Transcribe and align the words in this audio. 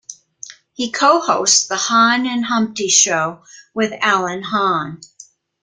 He 0.73 0.91
co-hosts 0.91 1.67
the 1.67 1.75
"Hahn 1.75 2.25
and 2.25 2.45
Humpty 2.45 2.87
show" 2.87 3.43
with 3.75 3.93
Alan 4.01 4.41
Hahn. 4.41 4.99